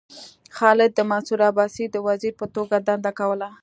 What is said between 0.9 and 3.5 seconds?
د منصور عباسي د وزیر په توګه دنده کوله.